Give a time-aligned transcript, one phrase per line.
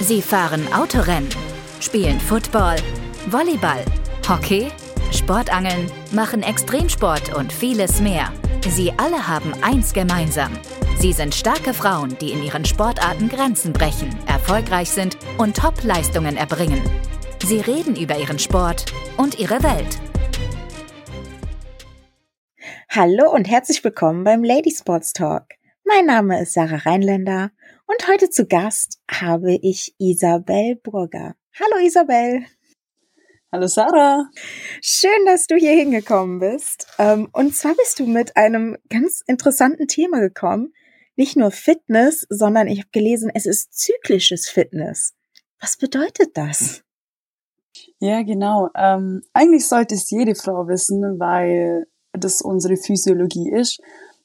[0.00, 1.28] Sie fahren Autorennen,
[1.80, 2.76] spielen Football,
[3.26, 3.84] Volleyball,
[4.28, 4.70] Hockey,
[5.10, 8.32] Sportangeln, machen Extremsport und vieles mehr.
[8.68, 10.52] Sie alle haben eins gemeinsam.
[10.98, 16.80] Sie sind starke Frauen, die in ihren Sportarten Grenzen brechen, erfolgreich sind und Top-Leistungen erbringen.
[17.44, 18.86] Sie reden über ihren Sport
[19.16, 19.98] und ihre Welt.
[22.88, 25.54] Hallo und herzlich willkommen beim Lady Sports Talk.
[25.84, 27.50] Mein Name ist Sarah Rheinländer
[27.88, 31.34] und heute zu Gast habe ich Isabel Burger.
[31.58, 32.44] Hallo Isabel.
[33.50, 34.28] Hallo Sarah.
[34.82, 36.86] Schön, dass du hier hingekommen bist.
[36.98, 40.74] Ähm, und zwar bist du mit einem ganz interessanten Thema gekommen.
[41.16, 45.14] Nicht nur Fitness, sondern ich habe gelesen, es ist zyklisches Fitness.
[45.58, 46.82] Was bedeutet das?
[48.00, 48.68] Ja, genau.
[48.76, 53.80] Ähm, eigentlich sollte es jede Frau wissen, weil das unsere Physiologie ist.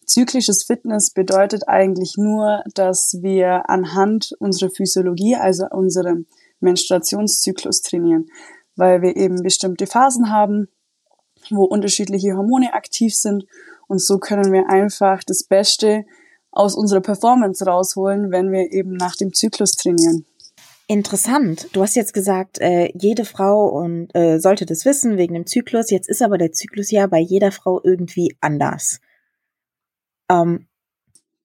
[0.06, 6.26] Zyklisches Fitness bedeutet eigentlich nur, dass wir anhand unserer Physiologie, also unserem
[6.60, 8.28] Menstruationszyklus trainieren
[8.76, 10.68] weil wir eben bestimmte Phasen haben,
[11.50, 13.46] wo unterschiedliche Hormone aktiv sind.
[13.88, 16.06] Und so können wir einfach das Beste
[16.52, 20.26] aus unserer Performance rausholen, wenn wir eben nach dem Zyklus trainieren.
[20.88, 21.68] Interessant.
[21.74, 25.90] Du hast jetzt gesagt, äh, jede Frau und äh, sollte das wissen wegen dem Zyklus.
[25.90, 29.00] Jetzt ist aber der Zyklus ja bei jeder Frau irgendwie anders.
[30.34, 30.68] Ähm,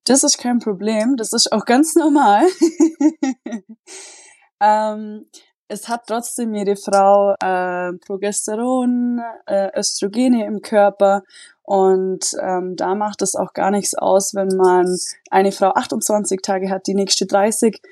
[0.05, 1.17] das ist kein Problem.
[1.17, 2.47] Das ist auch ganz normal.
[4.61, 5.27] ähm,
[5.69, 11.22] es hat trotzdem jede Frau äh, Progesteron, äh, Östrogene im Körper
[11.62, 14.97] und ähm, da macht es auch gar nichts aus, wenn man
[15.31, 17.83] eine Frau 28 Tage hat, die nächste 30,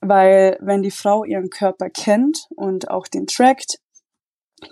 [0.00, 3.80] weil wenn die Frau ihren Körper kennt und auch den trackt,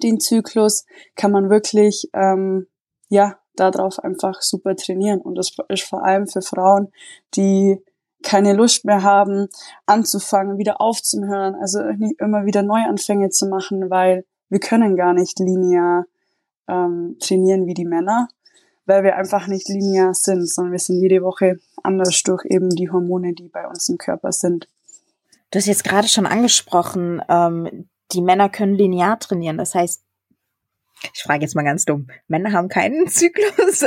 [0.05, 0.85] den Zyklus,
[1.17, 2.69] kann man wirklich ähm,
[3.09, 6.89] ja darauf einfach super trainieren und das ist vor allem für Frauen,
[7.35, 7.79] die
[8.23, 9.49] keine Lust mehr haben,
[9.87, 15.39] anzufangen, wieder aufzuhören, also nicht immer wieder Neuanfänge zu machen, weil wir können gar nicht
[15.39, 16.07] linear
[16.69, 18.29] ähm, trainieren wie die Männer,
[18.87, 22.91] weil wir einfach nicht linear sind, sondern wir sind jede Woche anders durch eben die
[22.91, 24.69] Hormone, die bei uns im Körper sind.
[25.51, 29.59] Du hast jetzt gerade schon angesprochen, ähm, die Männer können linear trainieren.
[29.59, 30.03] Das heißt,
[31.15, 32.07] ich frage jetzt mal ganz dumm.
[32.29, 33.85] Männer haben keinen Zyklus.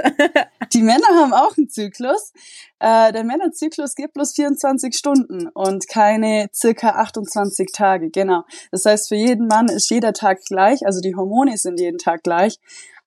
[0.74, 2.34] Die Männer haben auch einen Zyklus.
[2.80, 8.10] Äh, der Männerzyklus geht bloß 24 Stunden und keine circa 28 Tage.
[8.10, 8.44] Genau.
[8.72, 10.86] Das heißt, für jeden Mann ist jeder Tag gleich.
[10.86, 12.60] Also die Hormone sind jeden Tag gleich.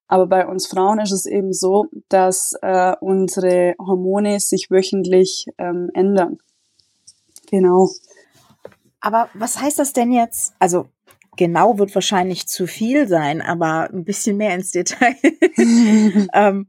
[0.07, 5.91] Aber bei uns Frauen ist es eben so, dass äh, unsere Hormone sich wöchentlich ähm,
[5.93, 6.39] ändern.
[7.51, 7.91] Genau.
[9.01, 10.55] Aber was heißt das denn jetzt?
[10.59, 10.89] Also
[11.39, 15.17] genau wird wahrscheinlich zu viel sein, aber ein bisschen mehr ins Detail.
[16.35, 16.67] ähm,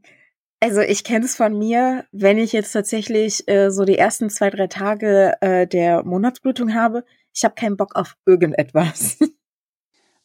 [0.62, 4.50] also ich kenne es von mir, wenn ich jetzt tatsächlich äh, so die ersten zwei,
[4.50, 7.04] drei Tage äh, der Monatsblutung habe,
[7.34, 9.18] ich habe keinen Bock auf irgendetwas.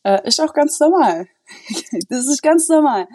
[0.07, 1.27] Äh, ist auch ganz normal.
[2.11, 3.09] das ist ganz normal.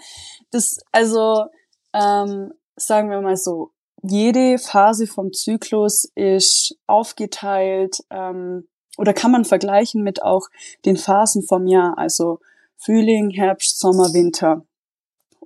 [0.50, 1.46] Das, also,
[1.94, 8.68] ähm, sagen wir mal so, jede Phase vom Zyklus ist aufgeteilt ähm,
[9.00, 10.50] oder kann man vergleichen mit auch
[10.86, 12.40] den Phasen vom Jahr, also
[12.76, 14.66] Frühling, Herbst, Sommer, Winter.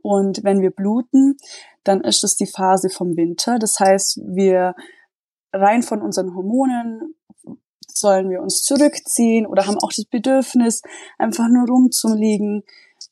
[0.01, 1.37] Und wenn wir bluten,
[1.83, 3.59] dann ist das die Phase vom Winter.
[3.59, 4.73] Das heißt, wir
[5.53, 7.15] rein von unseren Hormonen
[7.87, 10.81] sollen wir uns zurückziehen oder haben auch das Bedürfnis,
[11.19, 12.63] einfach nur rumzuliegen,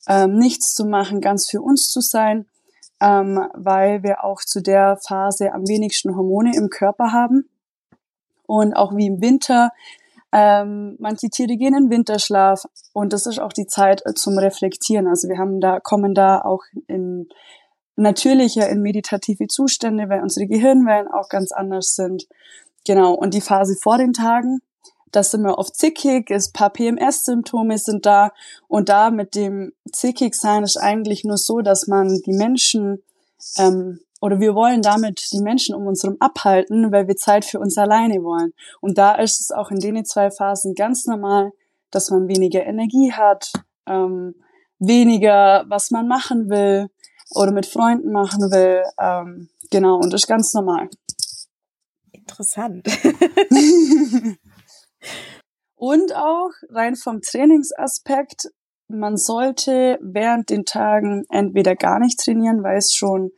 [0.07, 2.47] ähm, nichts zu machen, ganz für uns zu sein,
[2.99, 7.47] ähm, weil wir auch zu der Phase am wenigsten Hormone im Körper haben.
[8.47, 9.69] Und auch wie im Winter
[10.31, 15.07] ähm, manche Tiere gehen in Winterschlaf und das ist auch die Zeit äh, zum Reflektieren.
[15.07, 17.27] Also wir haben da, kommen da auch in
[17.95, 22.27] natürlicher, in meditative Zustände, weil unsere Gehirnwellen auch ganz anders sind.
[22.85, 23.13] Genau.
[23.13, 24.59] Und die Phase vor den Tagen,
[25.11, 28.31] das sind wir oft zickig, es paar PMS-Symptome sind da
[28.67, 33.03] und da mit dem zickig sein ist eigentlich nur so, dass man die Menschen
[33.57, 37.59] ähm, oder wir wollen damit die Menschen um uns herum abhalten, weil wir Zeit für
[37.59, 38.53] uns alleine wollen.
[38.79, 41.51] Und da ist es auch in den zwei Phasen ganz normal,
[41.89, 43.51] dass man weniger Energie hat,
[43.87, 44.35] ähm,
[44.77, 46.87] weniger, was man machen will
[47.31, 48.83] oder mit Freunden machen will.
[48.99, 50.89] Ähm, genau, und das ist ganz normal.
[52.11, 52.87] Interessant.
[55.75, 58.51] und auch rein vom Trainingsaspekt,
[58.87, 63.31] man sollte während den Tagen entweder gar nicht trainieren, weil es schon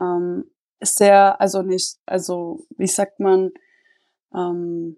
[0.00, 0.44] ähm,
[0.80, 3.50] sehr, also nicht, also wie sagt man,
[4.34, 4.96] ähm,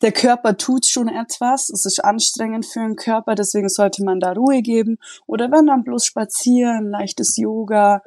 [0.00, 4.32] der Körper tut schon etwas, es ist anstrengend für den Körper, deswegen sollte man da
[4.32, 4.98] Ruhe geben.
[5.26, 8.02] Oder wenn dann bloß spazieren, leichtes Yoga,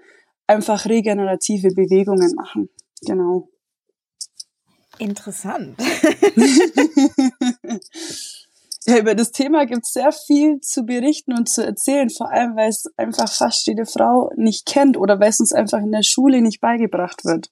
[0.48, 2.70] einfach regenerative Bewegungen machen.
[3.02, 3.50] Genau.
[5.00, 5.78] Interessant.
[8.86, 12.56] ja, über das Thema gibt es sehr viel zu berichten und zu erzählen, vor allem
[12.56, 16.04] weil es einfach fast jede Frau nicht kennt oder weil es uns einfach in der
[16.04, 17.52] Schule nicht beigebracht wird.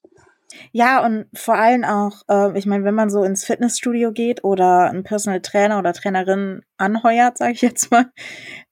[0.71, 4.89] Ja, und vor allem auch, äh, ich meine, wenn man so ins Fitnessstudio geht oder
[4.89, 8.11] einen Personal Trainer oder Trainerin anheuert, sage ich jetzt mal,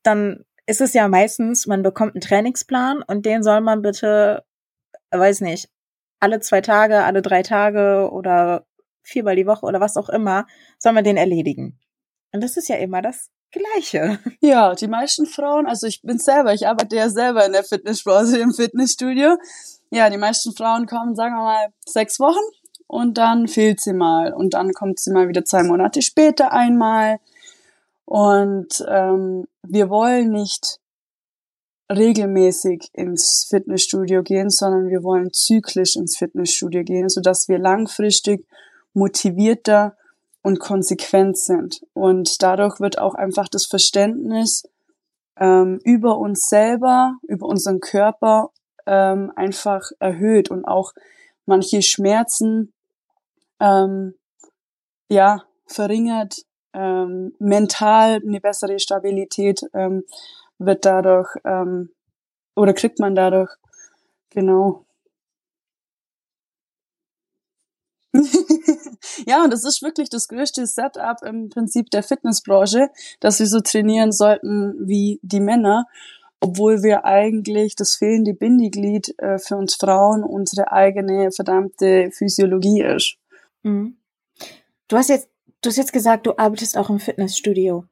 [0.01, 4.43] dann ist es ja meistens, man bekommt einen Trainingsplan und den soll man bitte,
[5.11, 5.69] weiß nicht,
[6.19, 8.65] alle zwei Tage, alle drei Tage oder
[9.03, 10.47] viermal die Woche oder was auch immer,
[10.79, 11.79] soll man den erledigen.
[12.31, 14.19] Und das ist ja immer das Gleiche.
[14.41, 18.37] Ja, die meisten Frauen, also ich bin selber, ich arbeite ja selber in der Fitnessbranche
[18.37, 19.37] im Fitnessstudio.
[19.89, 22.43] Ja, die meisten Frauen kommen, sagen wir mal, sechs Wochen
[22.87, 24.33] und dann fehlt sie mal.
[24.33, 27.19] Und dann kommt sie mal wieder zwei Monate später einmal.
[28.05, 30.79] Und ähm, wir wollen nicht
[31.91, 38.45] regelmäßig ins Fitnessstudio gehen, sondern wir wollen zyklisch ins Fitnessstudio gehen, so dass wir langfristig
[38.93, 39.96] motivierter
[40.47, 41.81] und konsequent sind.
[41.91, 44.63] Und dadurch wird auch einfach das Verständnis
[45.37, 48.51] ähm, über uns selber, über unseren Körper
[48.85, 50.93] ähm, einfach erhöht und auch
[51.45, 52.71] manche Schmerzen
[53.59, 54.13] ähm,
[55.09, 56.37] ja verringert,
[56.73, 60.05] ähm, mental eine bessere Stabilität ähm,
[60.59, 61.89] wird dadurch ähm,
[62.55, 63.51] oder kriegt man dadurch
[64.29, 64.85] genau.
[69.27, 72.89] ja, und das ist wirklich das größte Setup im Prinzip der Fitnessbranche,
[73.19, 75.85] dass wir so trainieren sollten wie die Männer
[76.39, 83.17] obwohl wir eigentlich das fehlende Bindeglied äh, für uns Frauen unsere eigene verdammte Physiologie ist.
[83.63, 83.97] Mhm.
[84.87, 85.29] Du hast jetzt,
[85.61, 87.85] du hast jetzt gesagt, du arbeitest auch im Fitnessstudio.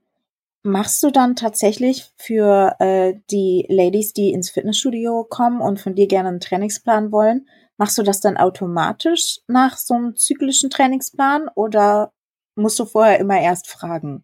[0.63, 6.07] Machst du dann tatsächlich für äh, die Ladies, die ins Fitnessstudio kommen und von dir
[6.07, 7.47] gerne einen Trainingsplan wollen,
[7.77, 12.13] machst du das dann automatisch nach so einem zyklischen Trainingsplan oder
[12.55, 14.23] musst du vorher immer erst fragen?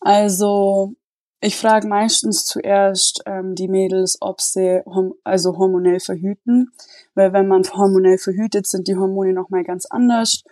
[0.00, 0.94] Also
[1.40, 6.70] ich frage meistens zuerst ähm, die Mädels, ob sie hom also hormonell verhüten,
[7.14, 10.44] weil wenn man hormonell verhütet, sind die Hormone nochmal ganz anders.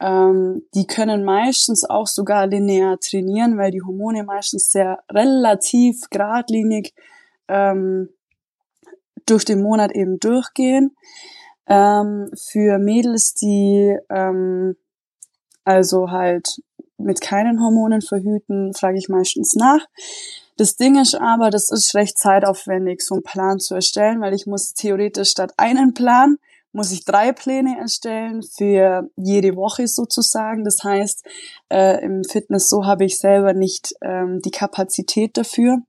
[0.00, 6.92] Ähm, die können meistens auch sogar linear trainieren, weil die Hormone meistens sehr relativ geradlinig
[7.46, 8.08] ähm,
[9.26, 10.96] durch den Monat eben durchgehen.
[11.66, 14.76] Ähm, für Mädels, die ähm,
[15.64, 16.60] also halt
[16.98, 19.86] mit keinen Hormonen verhüten, frage ich meistens nach.
[20.56, 24.46] Das Ding ist aber, das ist recht zeitaufwendig, so einen Plan zu erstellen, weil ich
[24.46, 26.36] muss theoretisch statt einen Plan,
[26.72, 30.64] muss ich drei Pläne erstellen für jede Woche sozusagen.
[30.64, 31.26] Das heißt,
[31.70, 35.82] äh, im Fitness so habe ich selber nicht ähm, die Kapazität dafür.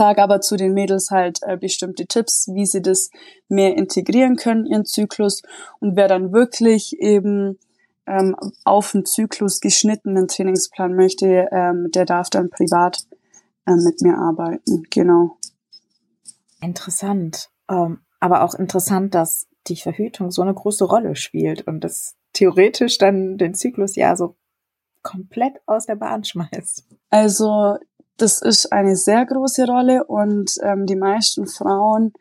[0.00, 3.10] Sage aber zu den Mädels halt äh, bestimmte Tipps, wie sie das
[3.50, 5.42] mehr integrieren können, ihren Zyklus.
[5.78, 7.58] Und wer dann wirklich eben
[8.06, 13.04] ähm, auf den Zyklus geschnittenen Trainingsplan möchte, ähm, der darf dann privat
[13.66, 14.84] äh, mit mir arbeiten.
[14.88, 15.36] Genau.
[16.62, 17.50] Interessant.
[17.70, 22.96] Ähm, aber auch interessant, dass die Verhütung so eine große Rolle spielt und das theoretisch
[22.96, 24.34] dann den Zyklus ja so
[25.02, 26.86] komplett aus der Bahn schmeißt.
[27.10, 27.76] Also
[28.20, 32.12] das ist eine sehr große Rolle und ähm, die meisten Frauen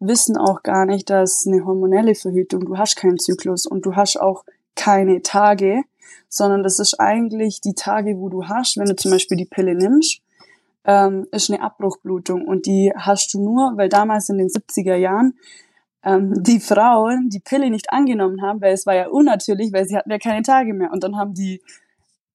[0.00, 4.20] wissen auch gar nicht, dass eine hormonelle Verhütung, du hast keinen Zyklus und du hast
[4.20, 4.44] auch
[4.76, 5.82] keine Tage,
[6.28, 9.74] sondern das ist eigentlich die Tage, wo du hast, wenn du zum Beispiel die Pille
[9.74, 10.20] nimmst,
[10.84, 15.34] ähm, ist eine Abbruchblutung und die hast du nur, weil damals in den 70er Jahren
[16.04, 19.96] ähm, die Frauen die Pille nicht angenommen haben, weil es war ja unnatürlich, weil sie
[19.96, 20.92] hatten ja keine Tage mehr.
[20.92, 21.60] Und dann haben die,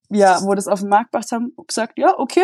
[0.10, 2.44] ja, wo das auf den Markt gebracht haben, gesagt, ja, okay,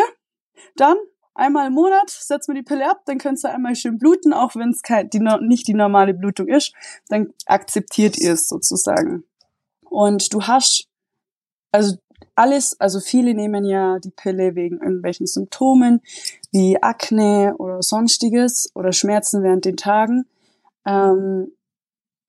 [0.76, 0.96] dann
[1.34, 4.54] einmal im Monat setzen wir die Pille ab, dann kannst du einmal schön bluten, auch
[4.56, 6.74] wenn es die, nicht die normale Blutung ist,
[7.08, 9.24] dann akzeptiert ihr es sozusagen.
[9.88, 10.88] Und du hast,
[11.72, 11.96] also
[12.34, 16.00] alles, also viele nehmen ja die Pille wegen irgendwelchen Symptomen
[16.52, 20.26] wie Akne oder sonstiges oder Schmerzen während den Tagen.
[20.86, 21.52] Ähm,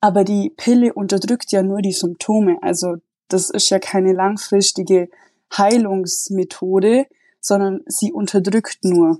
[0.01, 2.57] aber die Pille unterdrückt ja nur die Symptome.
[2.61, 2.95] Also
[3.27, 5.09] das ist ja keine langfristige
[5.55, 7.05] Heilungsmethode,
[7.41, 9.19] sondern sie unterdrückt nur.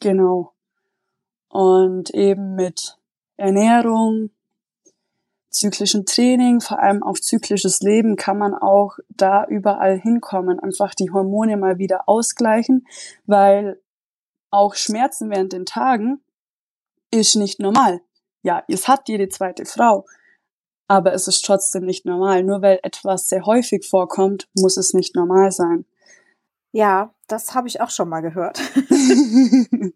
[0.00, 0.52] Genau.
[1.48, 2.98] Und eben mit
[3.36, 4.30] Ernährung,
[5.50, 11.10] zyklischen Training, vor allem auf zyklisches Leben, kann man auch da überall hinkommen, einfach die
[11.10, 12.86] Hormone mal wieder ausgleichen,
[13.26, 13.80] weil
[14.50, 16.20] auch Schmerzen während den Tagen
[17.10, 18.00] ist nicht normal.
[18.42, 20.06] Ja, es hat jede zweite Frau,
[20.88, 22.42] aber es ist trotzdem nicht normal.
[22.42, 25.84] Nur weil etwas sehr häufig vorkommt, muss es nicht normal sein.
[26.72, 28.60] Ja, das habe ich auch schon mal gehört.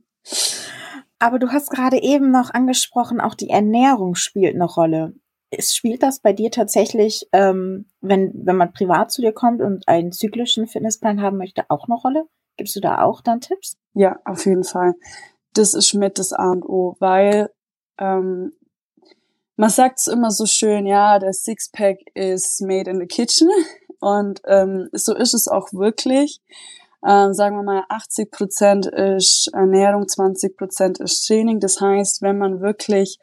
[1.18, 5.14] aber du hast gerade eben noch angesprochen, auch die Ernährung spielt eine Rolle.
[5.60, 10.12] spielt das bei dir tatsächlich, ähm, wenn, wenn man privat zu dir kommt und einen
[10.12, 12.24] zyklischen Fitnessplan haben möchte, auch eine Rolle?
[12.56, 13.76] Gibst du da auch dann Tipps?
[13.94, 14.94] Ja, auf jeden Fall.
[15.54, 17.50] Das ist mit das A und O, weil
[17.98, 18.52] ähm,
[19.56, 23.48] man sagt es immer so schön, ja, der Sixpack is made in the kitchen.
[24.04, 26.42] Und ähm, so ist es auch wirklich.
[27.06, 31.58] Ähm, sagen wir mal, 80 Prozent ist Ernährung, 20 Prozent ist Training.
[31.58, 33.18] Das heißt, wenn man wirklich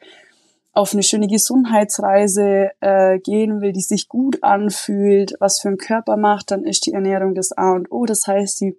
[0.72, 6.16] auf eine schöne Gesundheitsreise äh, gehen will, die sich gut anfühlt, was für einen Körper
[6.16, 8.04] macht, dann ist die Ernährung das A und O.
[8.04, 8.76] Das heißt, sie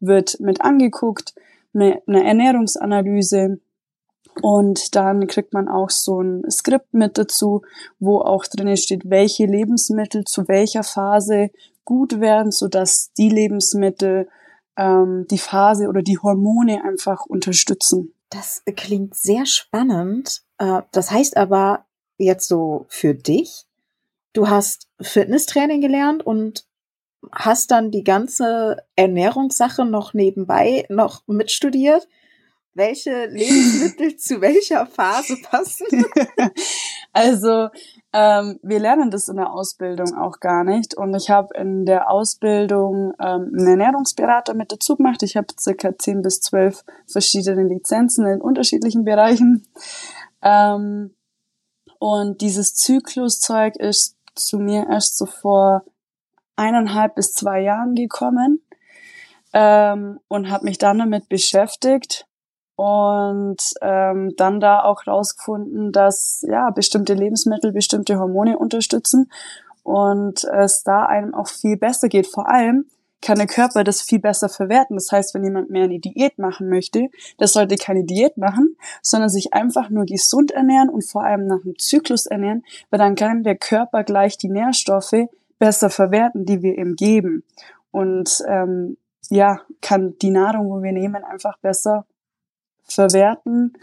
[0.00, 1.34] wird mit angeguckt,
[1.74, 3.58] eine, eine Ernährungsanalyse
[4.40, 7.62] und dann kriegt man auch so ein Skript mit dazu,
[7.98, 11.50] wo auch drin steht, welche Lebensmittel zu welcher Phase
[11.84, 14.28] gut werden, sodass die Lebensmittel
[14.76, 18.14] ähm, die Phase oder die Hormone einfach unterstützen.
[18.30, 20.42] Das klingt sehr spannend.
[20.58, 21.84] Äh, das heißt aber
[22.16, 23.66] jetzt so für dich,
[24.32, 26.64] du hast Fitnesstraining gelernt und
[27.30, 32.08] hast dann die ganze Ernährungssache noch nebenbei noch mitstudiert.
[32.74, 35.86] Welche Lebensmittel zu welcher Phase passen?
[37.12, 37.68] also
[38.14, 40.94] ähm, wir lernen das in der Ausbildung auch gar nicht.
[40.96, 45.22] Und ich habe in der Ausbildung ähm, einen Ernährungsberater mit dazu gemacht.
[45.22, 49.66] Ich habe circa zehn bis zwölf verschiedene Lizenzen in unterschiedlichen Bereichen.
[50.40, 51.14] Ähm,
[51.98, 55.84] und dieses Zykluszeug ist zu mir erst so vor
[56.56, 58.62] eineinhalb bis zwei Jahren gekommen
[59.52, 62.26] ähm, und habe mich dann damit beschäftigt
[62.76, 69.30] und ähm, dann da auch rausgefunden, dass ja bestimmte Lebensmittel bestimmte Hormone unterstützen
[69.82, 72.26] und es da einem auch viel besser geht.
[72.26, 72.86] Vor allem
[73.22, 74.96] kann der Körper das viel besser verwerten.
[74.96, 79.30] Das heißt, wenn jemand mehr eine Diät machen möchte, der sollte keine Diät machen, sondern
[79.30, 83.44] sich einfach nur gesund ernähren und vor allem nach dem Zyklus ernähren, weil dann kann
[83.44, 87.44] der Körper gleich die Nährstoffe besser verwerten, die wir ihm geben.
[87.92, 88.96] Und ähm,
[89.30, 92.04] ja, kann die Nahrung, wo wir nehmen, einfach besser
[92.84, 93.74] verwerten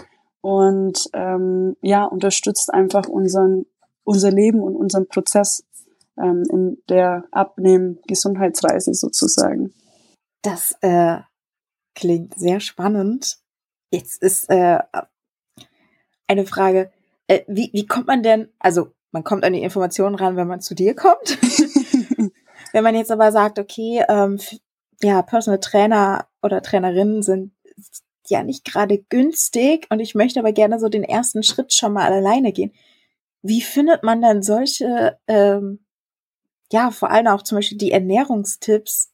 [0.41, 3.65] und ähm, ja, unterstützt einfach unseren,
[4.03, 5.65] unser Leben und unseren Prozess
[6.17, 9.73] ähm, in der Abnehmen-Gesundheitsreise sozusagen.
[10.41, 11.17] Das äh,
[11.95, 13.39] klingt sehr spannend.
[13.91, 14.79] Jetzt ist äh,
[16.27, 16.91] eine Frage,
[17.27, 20.61] äh, wie, wie kommt man denn, also man kommt an die Informationen ran, wenn man
[20.61, 21.37] zu dir kommt.
[22.73, 24.39] wenn man jetzt aber sagt, okay, ähm,
[25.01, 27.53] ja, Personal Trainer oder Trainerinnen sind
[28.29, 32.11] ja nicht gerade günstig und ich möchte aber gerne so den ersten Schritt schon mal
[32.11, 32.71] alleine gehen.
[33.41, 35.85] Wie findet man dann solche, ähm,
[36.71, 39.13] ja, vor allem auch zum Beispiel die Ernährungstipps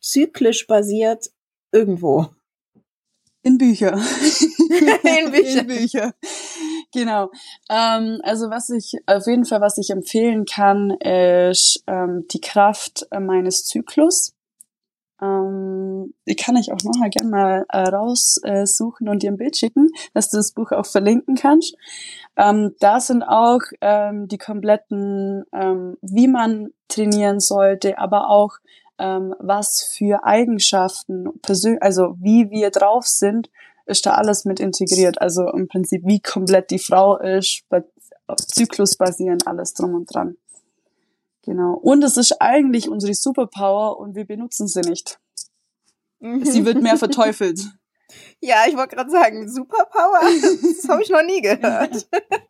[0.00, 1.30] zyklisch basiert
[1.72, 2.26] irgendwo?
[3.42, 3.92] In Bücher.
[3.96, 5.60] In Bücher.
[5.60, 6.14] In Bücher.
[6.92, 7.30] Genau.
[7.70, 13.06] Ähm, also was ich auf jeden Fall, was ich empfehlen kann, ist ähm, die Kraft
[13.10, 14.34] äh, meines Zyklus.
[15.20, 19.56] Ähm, die kann ich auch nachher gerne mal äh, raussuchen äh, und dir ein Bild
[19.56, 21.74] schicken, dass du das Buch auch verlinken kannst.
[22.36, 28.58] Ähm, da sind auch ähm, die kompletten, ähm, wie man trainieren sollte, aber auch
[28.98, 31.28] ähm, was für Eigenschaften,
[31.80, 33.50] also wie wir drauf sind,
[33.86, 35.20] ist da alles mit integriert.
[35.20, 37.62] Also im Prinzip, wie komplett die Frau ist,
[38.26, 40.36] auf Zyklus basierend, alles drum und dran.
[41.48, 41.72] Genau.
[41.72, 45.18] Und es ist eigentlich unsere Superpower und wir benutzen sie nicht.
[46.20, 46.44] Mhm.
[46.44, 47.60] Sie wird mehr verteufelt.
[48.40, 52.08] Ja, ich wollte gerade sagen, Superpower, das habe ich noch nie gehört.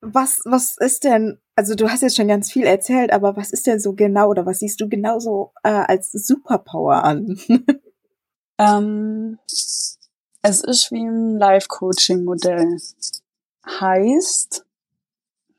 [0.00, 3.66] Was, was ist denn, also du hast jetzt schon ganz viel erzählt, aber was ist
[3.66, 7.38] denn so genau oder was siehst du genauso äh, als Superpower an?
[8.58, 9.98] ähm, es
[10.40, 12.78] ist wie ein Life-Coaching-Modell.
[13.66, 14.64] Heißt,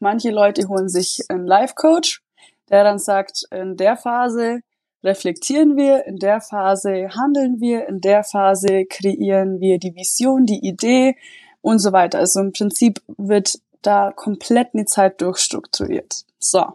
[0.02, 2.24] Manche Leute holen sich einen Life-Coach,
[2.72, 4.62] der dann sagt, in der Phase
[5.04, 10.68] reflektieren wir, in der Phase handeln wir, in der Phase kreieren wir die Vision, die
[10.68, 11.16] Idee
[11.62, 12.18] und so weiter.
[12.18, 16.26] Also im Prinzip wird da komplett eine Zeit durchstrukturiert.
[16.40, 16.66] So.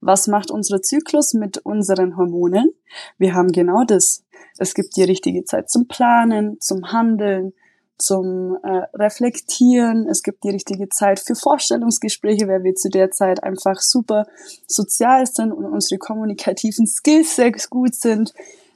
[0.00, 2.74] Was macht unser Zyklus mit unseren Hormonen?
[3.18, 4.24] Wir haben genau das.
[4.58, 7.52] Es gibt die richtige Zeit zum Planen, zum Handeln,
[7.98, 10.08] zum äh, Reflektieren.
[10.08, 14.26] Es gibt die richtige Zeit für Vorstellungsgespräche, weil wir zu der Zeit einfach super
[14.66, 18.32] sozial sind und unsere kommunikativen Skills sehr gut sind.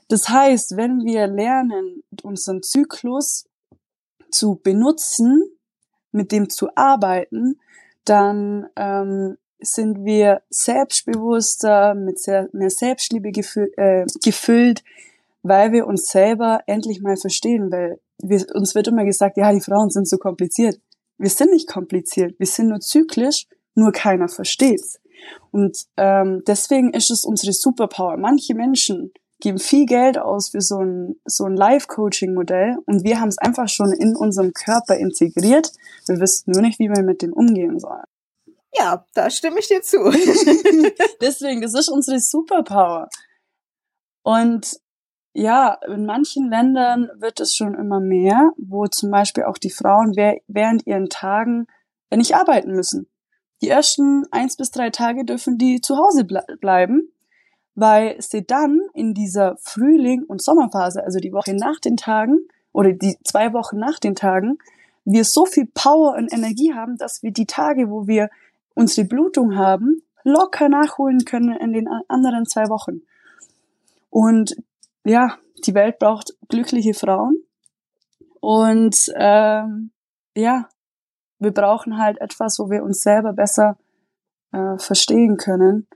[0.08, 3.46] Das heißt, wenn wir lernen, unseren Zyklus
[4.30, 5.42] zu benutzen,
[6.12, 7.60] mit dem zu arbeiten,
[8.04, 14.82] dann ähm, sind wir selbstbewusster, mit sehr, mehr Selbstliebe gefü äh, gefüllt,
[15.42, 19.60] weil wir uns selber endlich mal verstehen, weil wir, uns wird immer gesagt, ja, die
[19.60, 20.80] Frauen sind so kompliziert.
[21.18, 25.00] Wir sind nicht kompliziert, wir sind nur zyklisch, nur keiner versteht's.
[25.50, 28.16] Und ähm, deswegen ist es unsere Superpower.
[28.16, 33.28] Manche Menschen geben viel Geld aus für so ein, so ein Live-Coaching-Modell und wir haben
[33.28, 35.72] es einfach schon in unserem Körper integriert.
[36.06, 38.04] Wir wissen nur nicht, wie wir mit dem umgehen sollen.
[38.74, 39.98] Ja, da stimme ich dir zu.
[41.20, 43.08] Deswegen, das ist unsere Superpower.
[44.22, 44.78] Und
[45.38, 50.16] ja, in manchen Ländern wird es schon immer mehr, wo zum Beispiel auch die Frauen
[50.16, 51.68] während ihren Tagen
[52.12, 53.06] nicht arbeiten müssen.
[53.62, 57.12] Die ersten eins bis drei Tage dürfen die zu Hause ble bleiben,
[57.76, 62.38] weil sie dann in dieser Frühling- und Sommerphase, also die Woche nach den Tagen
[62.72, 64.58] oder die zwei Wochen nach den Tagen,
[65.04, 68.28] wir so viel Power und Energie haben, dass wir die Tage, wo wir
[68.74, 73.02] unsere Blutung haben, locker nachholen können in den anderen zwei Wochen.
[74.10, 74.56] Und
[75.08, 77.42] ja, die Welt braucht glückliche Frauen.
[78.40, 79.90] Und ähm,
[80.36, 80.68] ja,
[81.38, 83.78] wir brauchen halt etwas, wo wir uns selber besser
[84.52, 85.86] äh, verstehen können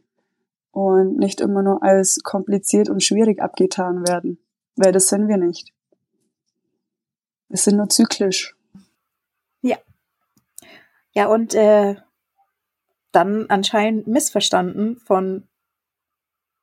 [0.70, 4.38] und nicht immer nur als kompliziert und schwierig abgetan werden,
[4.76, 5.72] weil das sind wir nicht.
[7.48, 8.56] Wir sind nur zyklisch.
[9.60, 9.76] Ja.
[11.12, 11.96] Ja, und äh,
[13.12, 15.46] dann anscheinend missverstanden von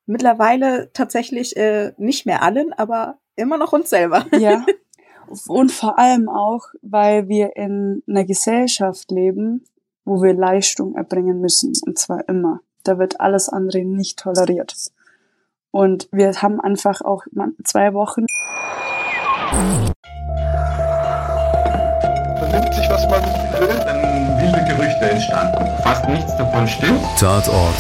[0.10, 4.25] mittlerweile tatsächlich äh, nicht mehr allen, aber immer noch uns selber.
[4.38, 4.66] Ja.
[5.48, 9.63] Und vor allem auch, weil wir in einer Gesellschaft leben,
[10.04, 11.74] wo wir Leistung erbringen müssen.
[11.86, 12.62] Und zwar immer.
[12.84, 14.75] Da wird alles andere nicht toleriert.
[15.70, 17.25] Und wir haben einfach auch
[17.63, 18.25] zwei Wochen.
[22.39, 23.22] Vernimmt sich, was man
[23.60, 25.84] will, dann wilde Gerüchte entstanden.
[25.84, 27.01] Fast nichts davon stimmt.
[27.20, 27.75] Tatort.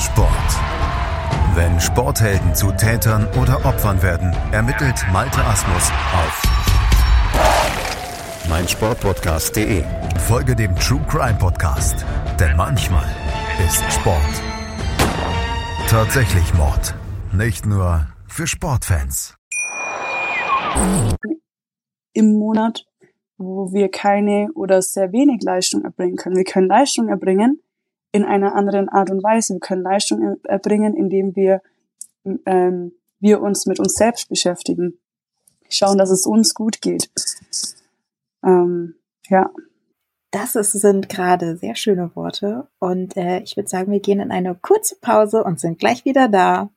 [0.00, 0.75] Sport.
[1.56, 6.42] Wenn Sporthelden zu Tätern oder Opfern werden, ermittelt Malte Asmus auf
[8.50, 9.82] meinsportpodcast.de.
[10.28, 12.04] Folge dem True Crime Podcast,
[12.38, 13.06] denn manchmal
[13.66, 14.20] ist Sport
[15.88, 16.94] tatsächlich Mord.
[17.32, 19.34] Nicht nur für Sportfans.
[22.12, 22.84] Im Monat,
[23.38, 26.36] wo wir keine oder sehr wenig Leistung erbringen können.
[26.36, 27.62] Wir können Leistung erbringen,
[28.12, 29.54] in einer anderen Art und Weise.
[29.54, 31.62] Wir können Leistung erbringen, indem wir,
[32.46, 34.98] ähm, wir uns mit uns selbst beschäftigen.
[35.68, 37.10] Schauen, dass es uns gut geht.
[38.44, 38.94] Ähm,
[39.28, 39.50] ja.
[40.30, 42.68] Das ist, sind gerade sehr schöne Worte.
[42.78, 46.28] Und äh, ich würde sagen, wir gehen in eine kurze Pause und sind gleich wieder
[46.28, 46.70] da.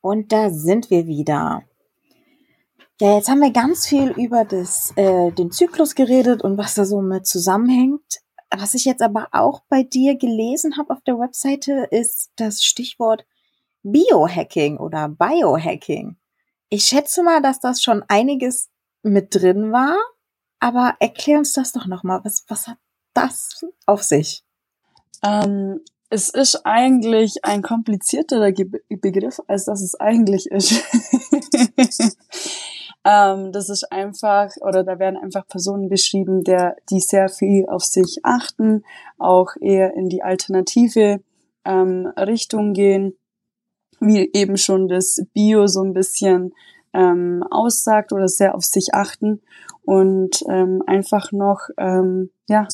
[0.00, 1.64] Und da sind wir wieder.
[3.00, 6.84] Ja, jetzt haben wir ganz viel über das, äh, den Zyklus geredet und was da
[6.84, 8.20] so mit zusammenhängt.
[8.50, 13.26] Was ich jetzt aber auch bei dir gelesen habe auf der Webseite, ist das Stichwort
[13.82, 16.16] Biohacking oder Biohacking.
[16.68, 18.68] Ich schätze mal, dass das schon einiges
[19.02, 19.96] mit drin war,
[20.58, 22.20] aber erklär uns das doch nochmal.
[22.24, 22.78] Was, was hat
[23.14, 24.44] das auf sich?
[25.24, 25.80] Ähm,
[26.10, 28.52] es ist eigentlich ein komplizierterer
[28.88, 30.72] Begriff, als dass es eigentlich ist.
[33.06, 37.84] Ähm, das ist einfach, oder da werden einfach Personen beschrieben, der, die sehr viel auf
[37.84, 38.82] sich achten,
[39.16, 41.20] auch eher in die alternative
[41.64, 43.16] ähm, Richtung gehen,
[44.00, 46.52] wie eben schon das Bio so ein bisschen
[46.92, 49.40] ähm, aussagt oder sehr auf sich achten
[49.84, 52.66] und ähm, einfach noch ähm, ja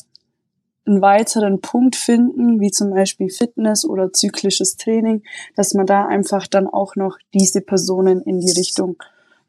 [0.85, 5.21] einen weiteren Punkt finden, wie zum Beispiel Fitness oder zyklisches Training,
[5.55, 8.97] dass man da einfach dann auch noch diese Personen in die Richtung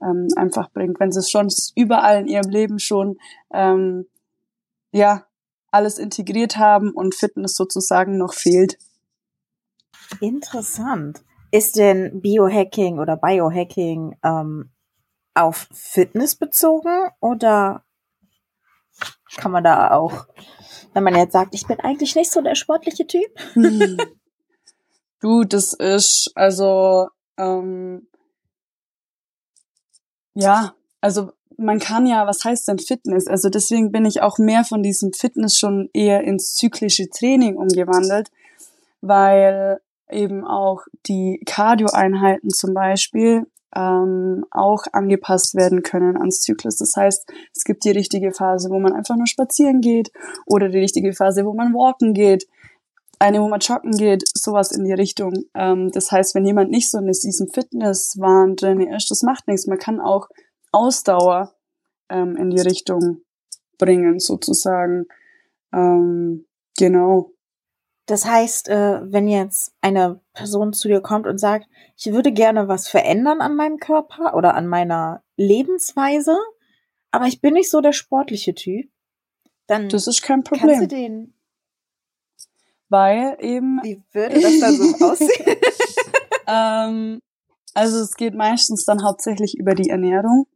[0.04, 3.16] ähm, einfach bringt, wenn sie es schon überall in ihrem Leben schon
[3.52, 4.06] ähm,
[4.92, 5.26] ja
[5.70, 8.78] alles integriert haben und Fitness sozusagen noch fehlt.
[10.20, 11.24] Interessant.
[11.50, 14.70] Ist denn Biohacking oder Biohacking ähm,
[15.34, 17.84] auf Fitness bezogen oder
[19.36, 20.26] kann man da auch,
[20.92, 23.30] wenn man jetzt sagt, ich bin eigentlich nicht so der sportliche Typ?
[23.54, 23.98] Hm.
[25.20, 28.08] Du, das ist also ähm,
[30.34, 33.26] ja, also man kann ja, was heißt denn Fitness?
[33.26, 38.30] Also deswegen bin ich auch mehr von diesem Fitness schon eher ins zyklische Training umgewandelt,
[39.00, 46.76] weil eben auch die Cardio-Einheiten zum Beispiel ähm, auch angepasst werden können ans Zyklus.
[46.76, 50.12] Das heißt, es gibt die richtige Phase, wo man einfach nur spazieren geht
[50.46, 52.46] oder die richtige Phase, wo man walken geht,
[53.18, 55.44] eine, wo man joggen geht, sowas in die Richtung.
[55.54, 59.66] Ähm, das heißt, wenn jemand nicht so in diesem Fitnesswahn drin ist, das macht nichts.
[59.66, 60.28] Man kann auch
[60.72, 61.54] Ausdauer
[62.08, 63.20] ähm, in die Richtung
[63.78, 65.06] bringen, sozusagen.
[65.72, 66.46] Ähm,
[66.76, 67.30] genau.
[68.06, 72.68] Das heißt, äh, wenn jetzt eine Person zu dir kommt und sagt, ich würde gerne
[72.68, 76.36] was verändern an meinem Körper oder an meiner Lebensweise,
[77.10, 78.90] aber ich bin nicht so der sportliche Typ,
[79.66, 80.88] Dann Das ist kein kannst du Problem.
[80.88, 81.34] den,
[82.88, 85.56] Weil eben wie würde das dann so aussehen?
[86.46, 87.22] Ähm,
[87.72, 90.46] also es geht meistens dann hauptsächlich über die Ernährung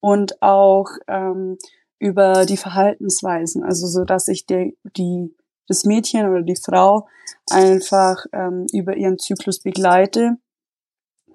[0.00, 1.56] und auch ähm,
[1.98, 3.64] über die Verhaltensweisen.
[3.64, 5.34] Also so, dass ich die, die
[5.66, 7.08] das Mädchen oder die Frau
[7.50, 10.36] einfach ähm, über ihren Zyklus begleite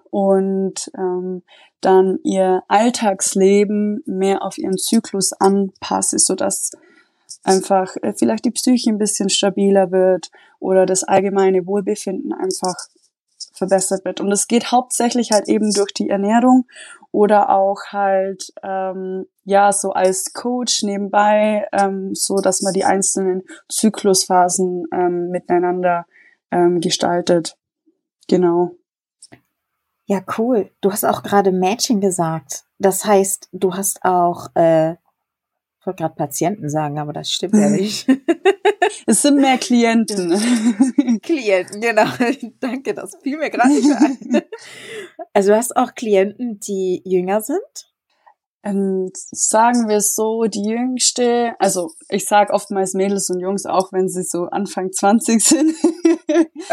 [0.10, 1.44] und ähm,
[1.82, 6.72] dann ihr Alltagsleben mehr auf ihren Zyklus anpasse, so dass
[7.46, 12.76] einfach äh, vielleicht die Psyche ein bisschen stabiler wird oder das allgemeine Wohlbefinden einfach
[13.54, 14.22] verbessert wird.
[14.22, 16.66] Und es geht hauptsächlich halt eben durch die Ernährung
[17.12, 23.44] oder auch halt ähm, ja so als Coach nebenbei, ähm, so dass man die einzelnen
[23.70, 26.06] Zyklusphasen ähm, miteinander
[26.52, 27.58] ähm, gestaltet.
[28.28, 28.72] Genau.
[30.08, 30.70] Ja, cool.
[30.82, 32.64] Du hast auch gerade Mädchen gesagt.
[32.78, 34.96] Das heißt, du hast auch, äh,
[35.86, 38.08] ich wollte gerade Patienten sagen, aber das stimmt ja nicht.
[39.08, 40.32] Es sind mehr Klienten.
[41.22, 42.06] Klienten, genau.
[42.60, 44.42] Danke, das fiel mir gerade nicht ein.
[45.34, 47.60] Also du hast auch Klienten, die jünger sind?
[48.64, 54.10] Ähm, sagen wir so, die jüngste, also ich sage oftmals Mädels und Jungs, auch wenn
[54.10, 55.76] sie so Anfang 20 sind.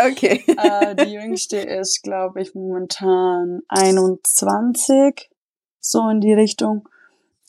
[0.09, 0.43] Okay.
[0.57, 5.29] äh, die jüngste ist, glaube ich, momentan 21,
[5.81, 6.89] so in die Richtung.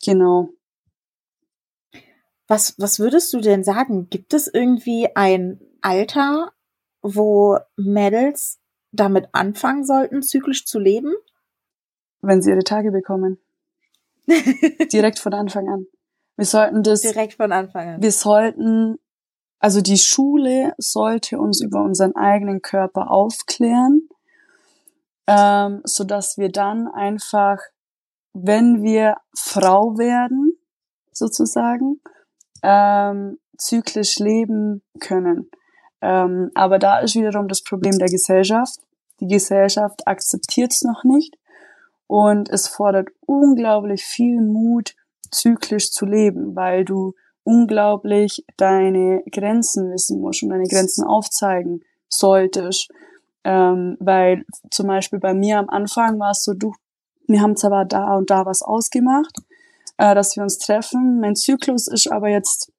[0.03, 0.49] Genau.
[2.47, 4.09] Was, was würdest du denn sagen?
[4.09, 6.51] Gibt es irgendwie ein Alter,
[7.01, 8.59] wo Mädels
[8.91, 11.13] damit anfangen sollten, zyklisch zu leben?
[12.21, 13.37] Wenn sie ihre Tage bekommen.
[14.93, 15.87] Direkt von Anfang an.
[16.35, 18.01] Wir sollten das, Direkt von Anfang an.
[18.01, 18.97] wir sollten,
[19.59, 24.09] also die Schule sollte uns über unseren eigenen Körper aufklären,
[25.27, 27.59] ähm, so dass wir dann einfach,
[28.33, 30.57] wenn wir Frau werden,
[31.11, 32.01] sozusagen,
[32.63, 35.49] ähm, zyklisch leben können.
[36.01, 38.79] Ähm, aber da ist wiederum das Problem der Gesellschaft.
[39.19, 41.37] Die Gesellschaft akzeptiert es noch nicht
[42.07, 44.95] und es fordert unglaublich viel Mut,
[45.31, 52.89] zyklisch zu leben, weil du unglaublich deine Grenzen wissen musst und deine Grenzen aufzeigen solltest.
[53.43, 56.73] Ähm, weil zum Beispiel bei mir am Anfang war es so, du,
[57.27, 59.35] wir haben zwar da und da was ausgemacht,
[60.03, 61.19] äh, dass wir uns treffen.
[61.21, 62.71] Mein Zyklus ist aber jetzt,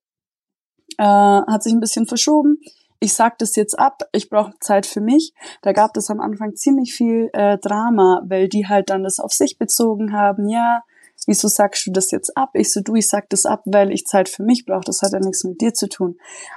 [0.98, 2.58] äh, hat sich ein bisschen verschoben.
[3.00, 5.32] Ich sag das jetzt ab, ich brauche Zeit für mich.
[5.62, 9.32] Da gab es am Anfang ziemlich viel äh, Drama, weil die halt dann das auf
[9.32, 10.48] sich bezogen haben.
[10.48, 10.82] Ja,
[11.26, 12.50] wieso sagst du das jetzt ab?
[12.54, 14.84] Ich so, du, ich sag das ab, weil ich Zeit für mich brauche.
[14.84, 16.16] Das hat ja nichts mit dir zu tun.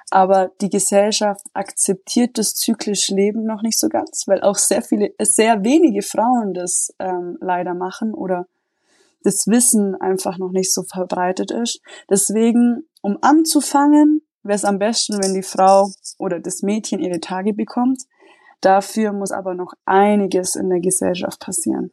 [0.10, 5.12] Aber die Gesellschaft akzeptiert das zyklische Leben noch nicht so ganz, weil auch sehr viele,
[5.22, 8.48] sehr wenige Frauen das ähm, leider machen oder
[9.28, 11.82] das Wissen einfach noch nicht so verbreitet ist.
[12.10, 17.54] Deswegen, um anzufangen, wäre es am besten, wenn die Frau oder das Mädchen ihre Tage
[17.54, 18.04] bekommt.
[18.62, 21.92] Dafür muss aber noch einiges in der Gesellschaft passieren.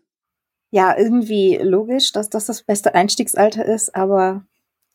[0.71, 4.45] Ja, irgendwie logisch, dass das das beste Einstiegsalter ist, aber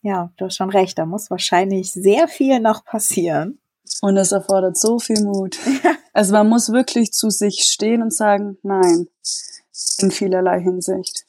[0.01, 3.59] ja, du hast schon recht, da muss wahrscheinlich sehr viel noch passieren.
[4.01, 5.59] Und es erfordert so viel Mut.
[6.11, 9.07] Also man muss wirklich zu sich stehen und sagen, nein,
[9.99, 11.23] in vielerlei Hinsicht.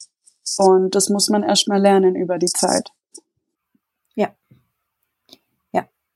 [0.57, 2.91] Und das muss man erstmal lernen über die Zeit.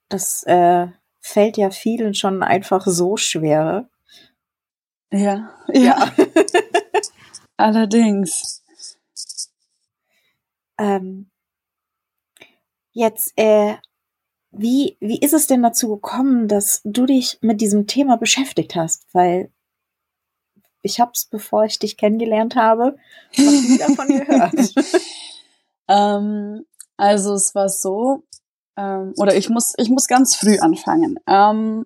[0.10, 0.88] Das äh,
[1.20, 3.90] fällt ja vielen schon einfach so schwer.
[5.12, 6.12] Ja, ja.
[7.58, 8.64] Allerdings.
[10.78, 11.32] Ähm,
[12.92, 13.76] jetzt, äh,
[14.52, 19.08] wie, wie ist es denn dazu gekommen, dass du dich mit diesem Thema beschäftigt hast?
[19.14, 19.52] Weil
[20.86, 22.96] ich habe es, bevor ich dich kennengelernt habe,
[23.38, 24.74] noch nie davon gehört.
[25.90, 28.24] ähm, also es war so,
[28.78, 31.18] ähm, oder ich muss, ich muss ganz früh anfangen.
[31.28, 31.86] Ähm,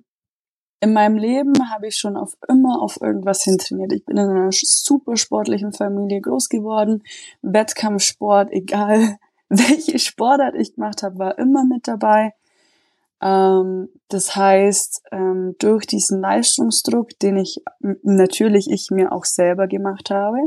[0.82, 3.94] in meinem Leben habe ich schon auf immer auf irgendwas hintrainiert.
[3.94, 7.04] Ich bin in einer super sportlichen Familie groß geworden.
[7.42, 9.18] Wettkampfsport, egal
[9.50, 12.34] welche Sportart ich gemacht habe, war immer mit dabei.
[13.22, 20.10] Ähm, das heißt, ähm, durch diesen Leistungsdruck, den ich natürlich ich mir auch selber gemacht
[20.10, 20.38] habe,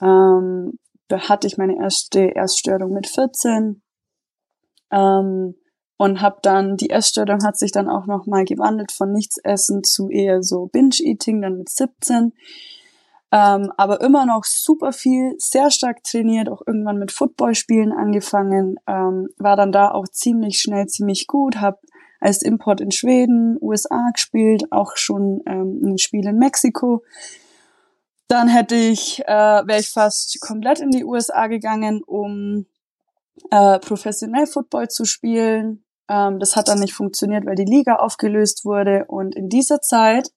[0.00, 3.82] ähm, da hatte ich meine erste Erststörung mit 14
[4.90, 5.54] ähm,
[5.98, 10.08] und habe dann die Essstörung hat sich dann auch noch mal gewandelt von Nichtsessen zu
[10.08, 12.32] eher so Binge-Eating dann mit 17.
[13.32, 19.28] Ähm, aber immer noch super viel, sehr stark trainiert, auch irgendwann mit Footballspielen angefangen, ähm,
[19.38, 21.78] war dann da auch ziemlich schnell ziemlich gut, habe
[22.20, 27.02] als Import in Schweden, USA gespielt, auch schon ähm, ein Spiel in Mexiko.
[28.28, 32.66] Dann hätte ich, äh, wäre ich fast komplett in die USA gegangen, um
[33.50, 35.84] äh, professionell Football zu spielen.
[36.08, 39.06] Ähm, das hat dann nicht funktioniert, weil die Liga aufgelöst wurde.
[39.08, 40.30] Und in dieser Zeit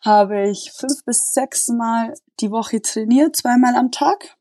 [0.00, 4.36] habe ich fünf bis sechs Mal die Woche trainiert, zweimal am Tag.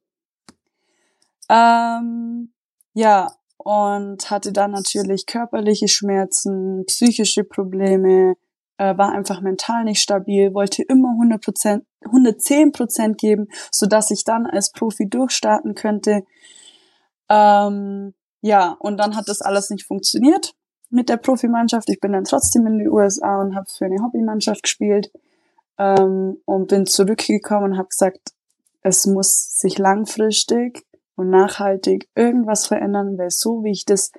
[1.49, 2.53] Ähm,
[2.93, 8.35] ja, und hatte dann natürlich körperliche Schmerzen, psychische Probleme,
[8.77, 14.11] äh, war einfach mental nicht stabil, wollte immer 100 Prozent, 110 Prozent geben, so dass
[14.11, 16.23] ich dann als Profi durchstarten könnte.
[17.27, 20.53] Ähm, ja, und dann hat das alles nicht funktioniert
[20.89, 21.89] mit der Profimannschaft.
[21.89, 25.11] Ich bin dann trotzdem in die USA und habe für eine Hobbymannschaft gespielt
[25.79, 28.33] ähm, und bin zurückgekommen und habe gesagt,
[28.81, 34.11] es muss sich langfristig und nachhaltig irgendwas verändern, weil so wie ich das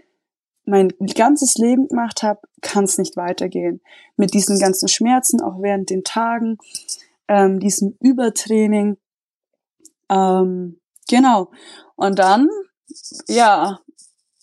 [0.65, 3.81] mein ganzes Leben gemacht habe, kann es nicht weitergehen.
[4.17, 6.59] Mit diesen ganzen Schmerzen, auch während den Tagen,
[7.29, 8.97] ähm, diesem Übertraining.
[10.09, 11.51] Ähm, genau.
[11.97, 12.49] Und dann,
[13.27, 13.81] ja,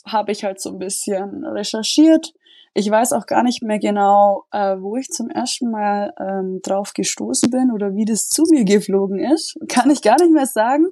[0.05, 2.33] habe ich halt so ein bisschen recherchiert.
[2.79, 6.93] Ich weiß auch gar nicht mehr genau, äh, wo ich zum ersten Mal ähm, drauf
[6.93, 9.57] gestoßen bin oder wie das zu mir geflogen ist.
[9.67, 10.85] Kann ich gar nicht mehr sagen.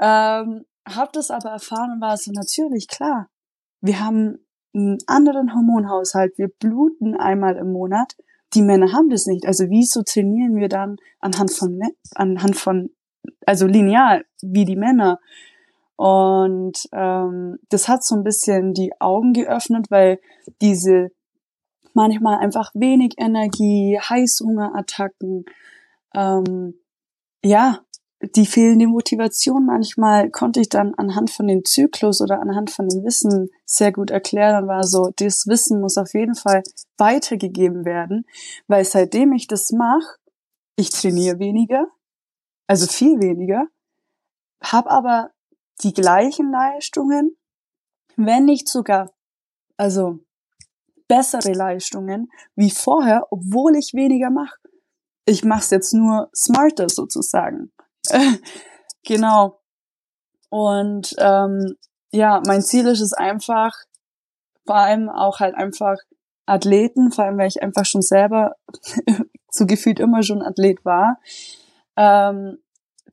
[0.00, 3.30] Ähm, hab das aber erfahren und war so natürlich klar.
[3.80, 4.44] Wir haben
[4.74, 6.36] einen anderen Hormonhaushalt.
[6.36, 8.14] Wir bluten einmal im Monat.
[8.52, 9.46] Die Männer haben das nicht.
[9.46, 11.80] Also wieso trainieren wir dann anhand von
[12.16, 12.90] anhand von
[13.46, 15.20] also lineal wie die Männer?
[15.98, 20.20] Und ähm, das hat so ein bisschen die Augen geöffnet, weil
[20.62, 21.10] diese
[21.92, 25.44] manchmal einfach wenig Energie, Heißhungerattacken,
[26.14, 26.74] ähm,
[27.44, 27.80] ja,
[28.36, 33.02] die fehlende Motivation manchmal konnte ich dann anhand von dem Zyklus oder anhand von dem
[33.02, 36.62] Wissen sehr gut erklären und war so, das Wissen muss auf jeden Fall
[36.96, 38.24] weitergegeben werden,
[38.68, 40.18] weil seitdem ich das mache,
[40.76, 41.88] ich trainiere weniger,
[42.68, 43.66] also viel weniger,
[44.62, 45.32] habe aber
[45.82, 47.36] die gleichen Leistungen,
[48.16, 49.12] wenn nicht sogar,
[49.76, 50.18] also
[51.06, 54.58] bessere Leistungen wie vorher, obwohl ich weniger mache.
[55.24, 57.72] Ich mache es jetzt nur smarter sozusagen.
[59.04, 59.60] genau.
[60.50, 61.76] Und ähm,
[62.12, 63.74] ja, mein Ziel ist es einfach,
[64.66, 65.96] vor allem auch halt einfach
[66.46, 68.54] Athleten, vor allem weil ich einfach schon selber
[69.50, 71.18] so gefühlt immer schon Athlet war,
[71.96, 72.58] ähm,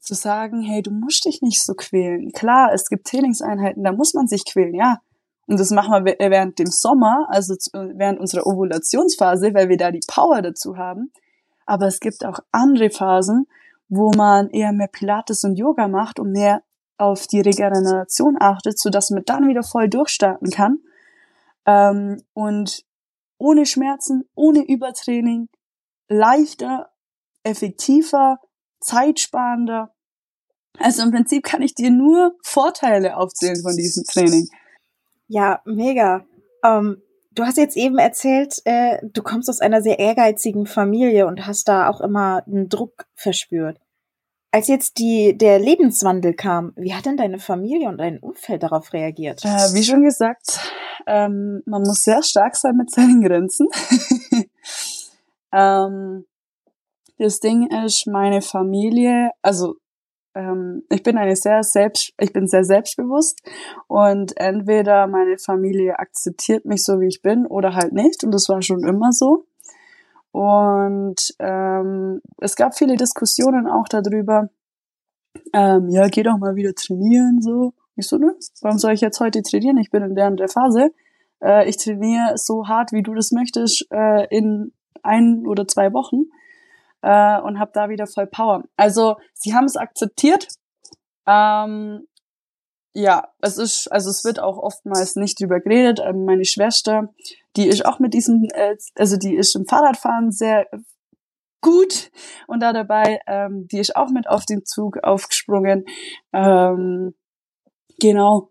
[0.06, 2.32] zu sagen, hey, du musst dich nicht so quälen.
[2.32, 5.00] Klar, es gibt Trainingseinheiten, da muss man sich quälen, ja.
[5.48, 10.02] Und das machen wir während dem Sommer, also während unserer Ovulationsphase, weil wir da die
[10.08, 11.12] Power dazu haben.
[11.66, 13.48] Aber es gibt auch andere Phasen,
[13.88, 16.64] wo man eher mehr Pilates und Yoga macht und mehr
[16.98, 20.80] auf die Regeneration achtet, so dass man dann wieder voll durchstarten kann.
[21.66, 22.84] Ähm, und
[23.38, 25.50] ohne Schmerzen, ohne Übertraining,
[26.08, 26.92] leichter,
[27.44, 28.40] effektiver,
[28.80, 29.94] zeitsparender.
[30.80, 34.48] Also im Prinzip kann ich dir nur Vorteile aufzählen von diesem Training.
[35.28, 36.26] Ja, mega.
[36.64, 41.46] Ähm, du hast jetzt eben erzählt, äh, du kommst aus einer sehr ehrgeizigen Familie und
[41.46, 43.80] hast da auch immer einen Druck verspürt.
[44.52, 48.94] Als jetzt die, der Lebenswandel kam, wie hat denn deine Familie und dein Umfeld darauf
[48.94, 49.44] reagiert?
[49.44, 50.60] Äh, wie schon gesagt,
[51.08, 53.68] ähm, man muss sehr stark sein mit seinen Grenzen.
[55.52, 56.26] ähm,
[57.18, 59.76] das Ding ist, meine Familie, also
[60.36, 63.42] ähm, ich bin eine sehr selbst, ich bin sehr selbstbewusst
[63.88, 68.50] und entweder meine Familie akzeptiert mich so wie ich bin oder halt nicht und das
[68.50, 69.46] war schon immer so.
[70.32, 74.50] Und ähm, es gab viele Diskussionen auch darüber.
[75.54, 77.74] Ähm, ja, geh doch mal wieder trainieren so.
[77.96, 78.36] Ich so, ne?
[78.62, 79.78] Warum soll ich jetzt heute trainieren?
[79.78, 80.90] Ich bin in der und der Phase.
[81.42, 86.26] Äh, ich trainiere so hart, wie du das möchtest, äh, in ein oder zwei Wochen
[87.06, 88.64] äh, und habe da wieder voll Power.
[88.78, 90.48] Also sie haben es akzeptiert.
[91.28, 92.08] Ähm,
[92.94, 96.02] ja, es ist, also es wird auch oftmals nicht drüber geredet.
[96.04, 97.14] Ähm, meine Schwester,
[97.56, 100.68] die ist auch mit diesem, äh, also die ist im Fahrradfahren sehr
[101.62, 102.12] gut
[102.48, 105.86] und da dabei, ähm, die ist auch mit auf den Zug aufgesprungen.
[106.34, 107.14] Ähm,
[108.00, 108.50] genau,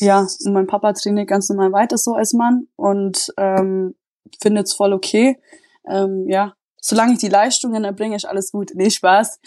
[0.00, 3.94] ja, und mein Papa trainiert ganz normal weiter so als Mann und ähm,
[4.42, 5.40] findet es voll okay.
[5.88, 6.54] Ähm, ja,
[6.86, 8.70] solange ich die Leistungen erbringe, ist alles gut.
[8.74, 9.40] Nee, Spaß.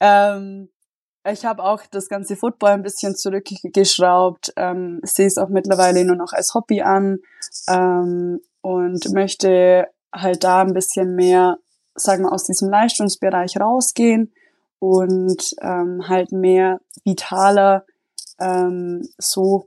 [0.00, 0.68] Ähm,
[1.26, 6.16] ich habe auch das ganze Football ein bisschen zurückgeschraubt, ähm, sehe es auch mittlerweile nur
[6.16, 7.18] noch als Hobby an
[7.68, 11.56] ähm, und möchte halt da ein bisschen mehr,
[11.94, 14.34] sagen wir, aus diesem Leistungsbereich rausgehen
[14.78, 17.86] und ähm, halt mehr vitaler
[18.38, 19.66] ähm, so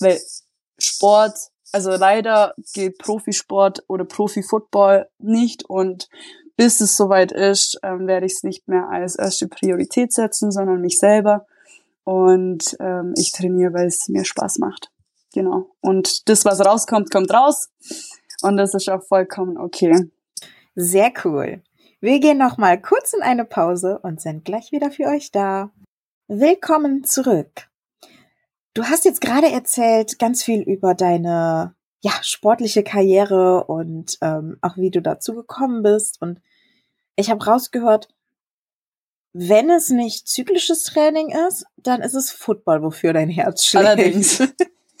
[0.00, 0.20] Weil
[0.78, 1.38] Sport,
[1.72, 6.08] also leider geht Profisport oder Profi-Football nicht und
[6.56, 10.80] bis es soweit ist, ähm, werde ich es nicht mehr als erste Priorität setzen, sondern
[10.80, 11.46] mich selber.
[12.04, 14.90] Und ähm, ich trainiere, weil es mir Spaß macht.
[15.34, 15.70] Genau.
[15.80, 17.68] Und das, was rauskommt, kommt raus.
[18.42, 20.10] Und das ist auch vollkommen okay.
[20.74, 21.62] Sehr cool.
[22.00, 25.70] Wir gehen noch mal kurz in eine Pause und sind gleich wieder für euch da.
[26.28, 27.68] Willkommen zurück.
[28.76, 34.76] Du hast jetzt gerade erzählt ganz viel über deine ja, sportliche Karriere und ähm, auch
[34.76, 36.20] wie du dazu gekommen bist.
[36.20, 36.42] Und
[37.16, 38.10] ich habe rausgehört,
[39.32, 43.86] wenn es nicht zyklisches Training ist, dann ist es Football, wofür dein Herz schlägt.
[43.86, 44.40] Allerdings.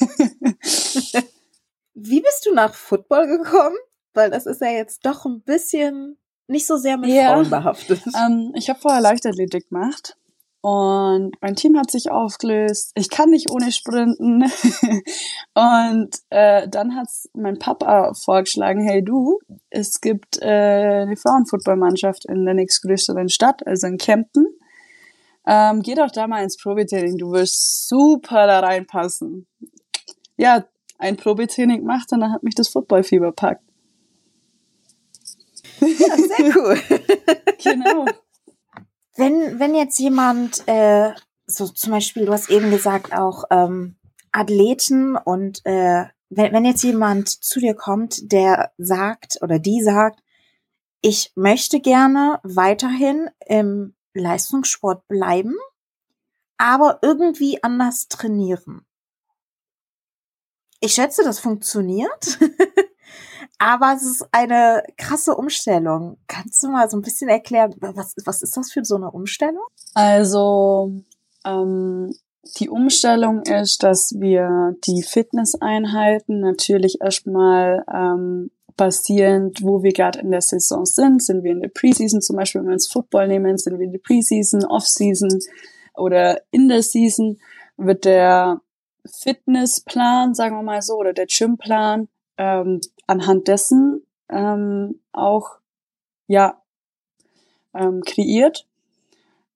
[1.92, 3.76] wie bist du nach Football gekommen?
[4.14, 7.34] Weil das ist ja jetzt doch ein bisschen nicht so sehr mit Ja.
[7.34, 8.00] Frauen behaftet.
[8.06, 10.16] Ähm, ich habe vorher Leichtathletik gemacht
[10.60, 12.90] und mein Team hat sich aufgelöst.
[12.94, 14.42] Ich kann nicht ohne sprinten.
[15.54, 19.38] und äh, dann hat's mein Papa vorgeschlagen, hey du,
[19.70, 24.46] es gibt äh, eine Frauenfootballmannschaft in der nächstgrößeren Stadt, also in Kempten.
[25.46, 29.46] Ähm, geh doch da mal ins Probetraining, du wirst super da reinpassen.
[30.36, 30.64] Ja,
[30.98, 33.62] ein Probetraining gemacht und dann hat mich das Footballfieber packt.
[35.80, 36.78] Ja, sehr cool.
[37.62, 38.06] Genau.
[39.16, 41.12] Wenn, wenn jetzt jemand, äh,
[41.46, 43.96] so zum Beispiel, du hast eben gesagt, auch ähm,
[44.32, 50.20] Athleten und äh, wenn, wenn jetzt jemand zu dir kommt, der sagt oder die sagt,
[51.00, 55.54] ich möchte gerne weiterhin im Leistungssport bleiben,
[56.56, 58.84] aber irgendwie anders trainieren.
[60.80, 62.38] Ich schätze, das funktioniert.
[63.58, 66.18] Aber es ist eine krasse Umstellung.
[66.26, 69.64] Kannst du mal so ein bisschen erklären, was, was ist das für so eine Umstellung?
[69.94, 70.92] Also
[71.46, 72.14] ähm,
[72.58, 80.30] die Umstellung ist, dass wir die Fitnesseinheiten natürlich erstmal ähm, basierend, wo wir gerade in
[80.30, 81.22] der Saison sind.
[81.22, 83.92] Sind wir in der Preseason zum Beispiel, wenn wir ins Football nehmen, sind wir in
[83.92, 85.38] der Preseason, Offseason
[85.94, 87.38] oder in der Season,
[87.78, 88.60] wird der
[89.06, 95.58] Fitnessplan, sagen wir mal so, oder der Gymplan ähm, anhand dessen ähm, auch
[96.26, 96.60] ja
[97.74, 98.66] ähm, kreiert,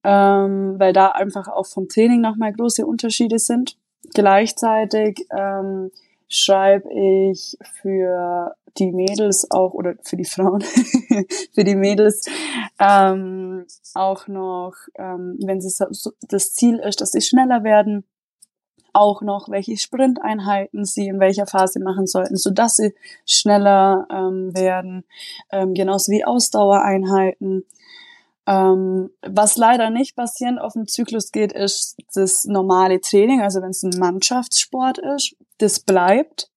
[0.05, 3.77] ähm, weil da einfach auch vom Training nochmal große Unterschiede sind.
[4.15, 5.91] Gleichzeitig ähm,
[6.29, 10.61] schreibe ich für die Mädels auch oder für die Frauen,
[11.53, 12.27] für die Mädels
[12.79, 18.05] ähm, auch noch, ähm, wenn so, das Ziel ist, dass sie schneller werden,
[18.93, 22.95] auch noch, welche Sprinteinheiten sie in welcher Phase machen sollten, so dass sie
[23.27, 25.05] schneller ähm, werden,
[25.51, 27.65] ähm, genauso wie Ausdauereinheiten.
[28.47, 33.71] Ähm, was leider nicht basierend auf dem Zyklus geht, ist das normale Training, also wenn
[33.71, 36.51] es ein Mannschaftssport ist, das bleibt.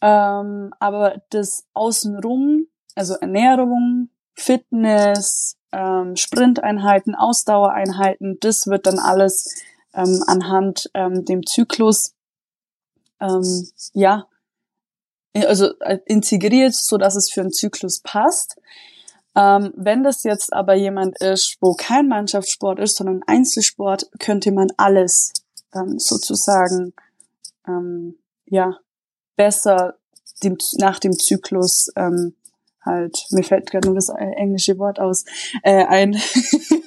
[0.00, 9.54] Ähm, aber das Außenrum, also Ernährung, Fitness, ähm, Sprinteinheiten, Ausdauereinheiten, das wird dann alles
[9.96, 12.14] ähm, anhand ähm, dem Zyklus
[13.20, 14.28] ähm, ja
[15.34, 18.56] also äh, integriert, so dass es für einen Zyklus passt.
[19.34, 24.68] Ähm, wenn das jetzt aber jemand ist, wo kein Mannschaftssport ist, sondern Einzelsport, könnte man
[24.78, 25.32] alles
[25.74, 26.94] ähm, sozusagen
[27.68, 28.78] ähm, ja
[29.36, 29.98] besser
[30.42, 32.34] dem, nach dem Zyklus ähm,
[32.82, 35.24] halt, mir fällt gerade nur das äh, englische Wort aus,
[35.62, 36.16] äh, ein,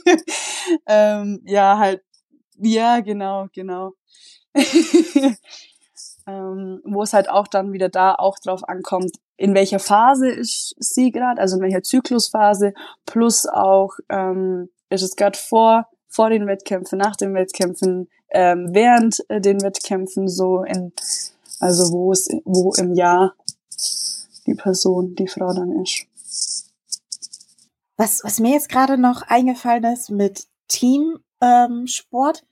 [0.88, 2.02] ähm, ja, halt,
[2.62, 3.94] ja, genau, genau.
[6.28, 10.76] ähm, wo es halt auch dann wieder da auch drauf ankommt, in welcher Phase ist
[10.78, 12.74] sie gerade, also in welcher Zyklusphase,
[13.06, 19.24] plus auch, ähm, ist es gerade vor, vor den Wettkämpfen, nach den Wettkämpfen, ähm, während
[19.30, 20.92] äh, den Wettkämpfen, so in,
[21.60, 23.34] also wo es, wo im Jahr
[24.46, 26.06] die Person, die Frau dann ist.
[27.98, 32.44] Was, was mir jetzt gerade noch eingefallen ist mit Teamsport, ähm, Sport,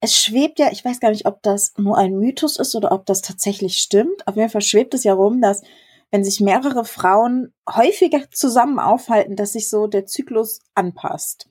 [0.00, 3.06] es schwebt ja, ich weiß gar nicht, ob das nur ein Mythos ist oder ob
[3.06, 4.26] das tatsächlich stimmt.
[4.26, 5.62] Auf jeden Fall schwebt es ja rum, dass
[6.10, 11.48] wenn sich mehrere Frauen häufiger zusammen aufhalten, dass sich so der Zyklus anpasst.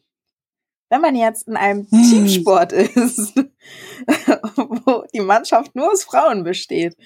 [0.90, 2.04] Wenn man jetzt in einem Hm.
[2.04, 6.98] Teamsport ist, wo die Mannschaft nur aus Frauen besteht,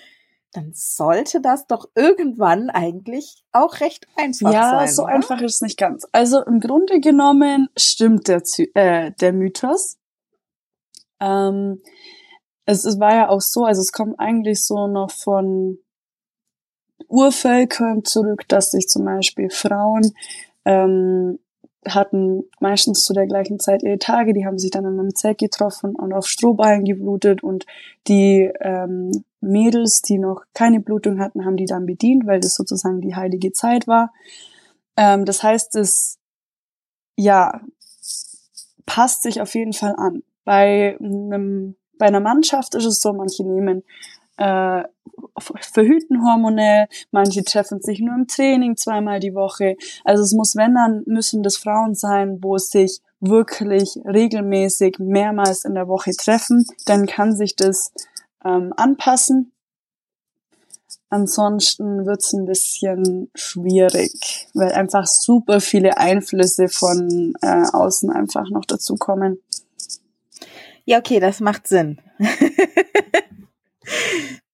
[0.54, 4.86] dann sollte das doch irgendwann eigentlich auch recht einfach ja, sein.
[4.86, 5.14] Ja, so oder?
[5.14, 6.08] einfach ist es nicht ganz.
[6.12, 8.42] Also im Grunde genommen stimmt der,
[8.76, 9.98] äh, der Mythos.
[11.24, 11.82] Ähm,
[12.66, 15.80] es, es war ja auch so, also es kommt eigentlich so noch von
[17.08, 20.14] Urvölkern zurück, dass sich zum Beispiel Frauen
[20.66, 21.40] ähm,
[21.86, 25.38] hatten meistens zu der gleichen Zeit ihre Tage, die haben sich dann in einem Zelt
[25.38, 27.66] getroffen und auf Strohballen geblutet und
[28.08, 29.12] die ähm,
[29.42, 33.52] Mädels, die noch keine Blutung hatten, haben die dann bedient, weil das sozusagen die heilige
[33.52, 34.14] Zeit war.
[34.96, 36.20] Ähm, das heißt, es
[37.18, 37.62] ja
[38.86, 40.24] passt sich auf jeden Fall an.
[40.46, 43.84] Bei einem bei einer Mannschaft ist es so, manche nehmen
[44.38, 44.84] äh,
[45.62, 49.76] verhüten hormonell, manche treffen sich nur im Training zweimal die Woche.
[50.04, 55.76] Also es muss, wenn dann, müssen das Frauen sein, wo sich wirklich regelmäßig mehrmals in
[55.76, 57.94] der Woche treffen, dann kann sich das
[58.44, 59.52] ähm, anpassen.
[61.10, 68.66] Ansonsten wird's ein bisschen schwierig, weil einfach super viele Einflüsse von äh, außen einfach noch
[68.66, 69.38] dazukommen.
[70.86, 72.02] Ja, okay, das macht Sinn.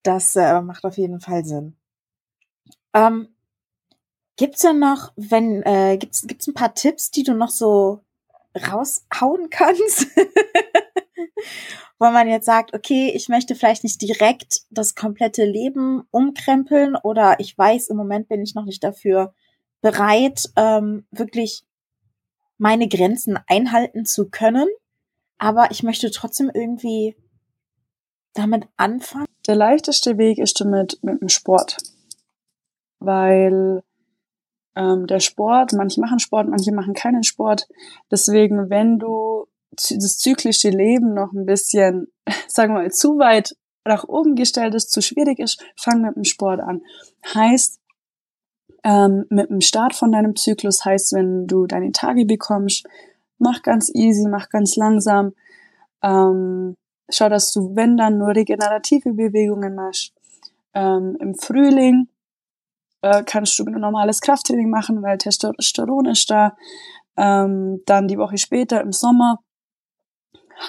[0.04, 1.76] das äh, macht auf jeden Fall Sinn.
[2.94, 3.30] Ähm,
[4.36, 8.04] gibt's denn noch, wenn, äh, gibt's, gibt's ein paar Tipps, die du noch so
[8.56, 10.08] raushauen kannst?
[11.98, 17.40] Wo man jetzt sagt, okay, ich möchte vielleicht nicht direkt das komplette Leben umkrempeln oder
[17.40, 19.34] ich weiß, im Moment bin ich noch nicht dafür
[19.82, 21.66] bereit, ähm, wirklich
[22.58, 24.68] meine Grenzen einhalten zu können
[25.40, 27.16] aber ich möchte trotzdem irgendwie
[28.34, 29.26] damit anfangen.
[29.48, 31.78] Der leichteste Weg ist damit mit dem Sport,
[33.00, 33.82] weil
[34.76, 37.68] ähm, der Sport, manche machen Sport, manche machen keinen Sport.
[38.12, 42.08] Deswegen, wenn du das zyklische Leben noch ein bisschen,
[42.48, 46.26] sagen wir mal, zu weit nach oben gestellt ist, zu schwierig ist, fang mit dem
[46.26, 46.82] Sport an.
[47.34, 47.80] Heißt,
[48.84, 52.86] ähm, mit dem Start von deinem Zyklus heißt, wenn du deine Tage bekommst,
[53.40, 55.34] mach ganz easy, mach ganz langsam.
[56.02, 56.76] Ähm,
[57.10, 60.14] schau, dass du, wenn dann, nur regenerative Bewegungen machst.
[60.74, 62.08] Ähm, Im Frühling
[63.02, 66.56] äh, kannst du ein normales Krafttraining machen, weil Testosteron ist da.
[67.18, 69.40] Ähm, dann die Woche später im Sommer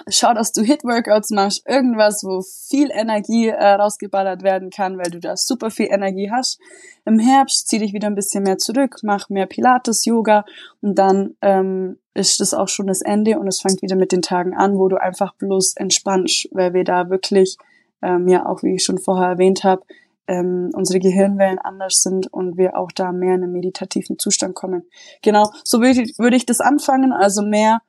[0.09, 5.21] schau, dass du Hit-Workouts machst, irgendwas, wo viel Energie äh, rausgeballert werden kann, weil du
[5.21, 6.59] da super viel Energie hast.
[7.05, 10.45] Im Herbst zieh dich wieder ein bisschen mehr zurück, mach mehr Pilates, Yoga
[10.81, 14.23] und dann ähm, ist das auch schon das Ende und es fängt wieder mit den
[14.23, 17.57] Tagen an, wo du einfach bloß entspannst, weil wir da wirklich,
[18.03, 19.83] ähm, ja auch wie ich schon vorher erwähnt habe,
[20.27, 24.85] ähm, unsere Gehirnwellen anders sind und wir auch da mehr in einen meditativen Zustand kommen.
[25.23, 27.81] Genau, so würde ich, würde ich das anfangen, also mehr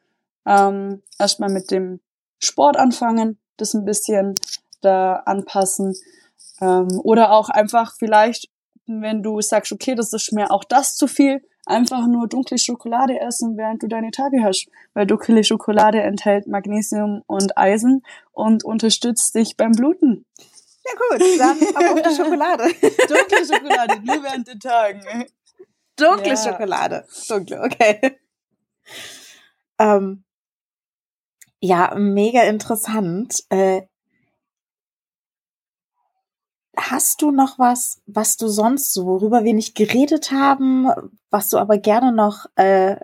[0.45, 1.99] ähm, erstmal mit dem
[2.39, 4.35] Sport anfangen, das ein bisschen
[4.81, 5.95] da anpassen.
[6.59, 8.49] Ähm, oder auch einfach vielleicht,
[8.85, 13.19] wenn du sagst, okay, das ist mir auch das zu viel, einfach nur dunkle Schokolade
[13.19, 14.67] essen, während du deine Tage hast.
[14.93, 20.25] Weil dunkle Schokolade enthält Magnesium und Eisen und unterstützt dich beim Bluten.
[20.83, 22.63] Ja gut, dann aber auf die Schokolade.
[23.07, 25.01] dunkle Schokolade, nur während den Tagen.
[25.95, 26.37] Dunkle ja.
[26.37, 27.05] Schokolade.
[27.27, 28.17] Dunkle, okay.
[29.77, 30.23] Ähm,
[31.61, 33.43] ja, mega interessant.
[33.49, 33.83] Äh,
[36.75, 40.87] hast du noch was, was du sonst so, worüber wir nicht geredet haben,
[41.29, 42.97] was du aber gerne noch äh,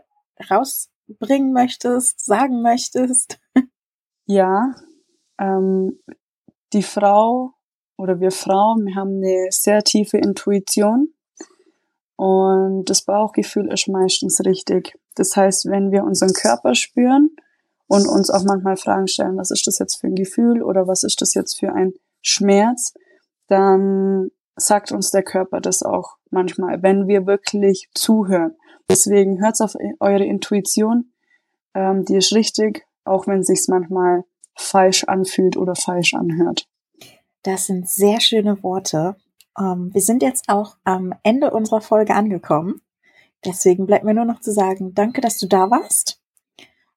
[0.49, 3.39] rausbringen möchtest, sagen möchtest?
[4.29, 4.75] Ja,
[5.39, 6.01] ähm,
[6.73, 7.53] die Frau
[7.97, 11.13] oder wir Frauen, wir haben eine sehr tiefe Intuition
[12.17, 14.99] und das Bauchgefühl ist meistens richtig.
[15.15, 17.37] Das heißt, wenn wir unseren Körper spüren,
[17.87, 21.03] und uns auch manchmal Fragen stellen, was ist das jetzt für ein Gefühl oder was
[21.03, 22.93] ist das jetzt für ein Schmerz,
[23.47, 28.55] dann sagt uns der Körper das auch manchmal, wenn wir wirklich zuhören.
[28.89, 31.13] Deswegen hört auf eure Intuition,
[31.73, 34.23] ähm, die ist richtig, auch wenn sich's manchmal
[34.55, 36.67] falsch anfühlt oder falsch anhört.
[37.43, 39.15] Das sind sehr schöne Worte.
[39.57, 42.81] Ähm, wir sind jetzt auch am Ende unserer Folge angekommen.
[43.45, 46.19] Deswegen bleibt mir nur noch zu sagen, danke, dass du da warst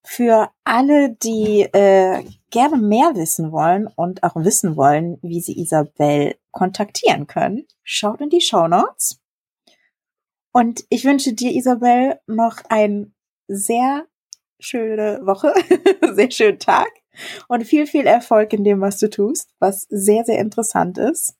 [0.04, 6.36] für alle, die äh, gerne mehr wissen wollen und auch wissen wollen, wie sie Isabel
[6.50, 9.20] kontaktieren können, schaut in die Show Notes.
[10.52, 13.12] Und ich wünsche dir, Isabel, noch eine
[13.46, 14.06] sehr
[14.58, 15.54] schöne Woche,
[16.14, 16.90] sehr schönen Tag
[17.48, 21.36] und viel, viel Erfolg in dem, was du tust, was sehr, sehr interessant ist.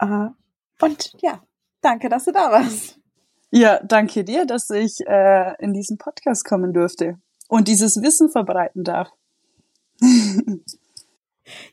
[0.00, 0.30] Uh,
[0.80, 1.42] und ja,
[1.80, 2.97] danke, dass du da warst.
[3.50, 7.18] Ja, danke dir, dass ich äh, in diesen Podcast kommen durfte
[7.48, 9.10] und dieses Wissen verbreiten darf.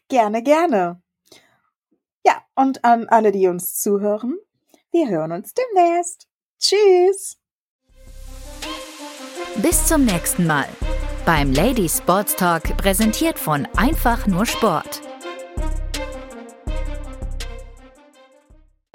[0.07, 1.01] Gerne, gerne.
[2.25, 4.37] Ja, und an alle, die uns zuhören,
[4.91, 6.29] wir hören uns demnächst.
[6.59, 7.37] Tschüss.
[9.57, 10.67] Bis zum nächsten Mal
[11.25, 15.01] beim Lady Sports Talk, präsentiert von Einfach nur Sport.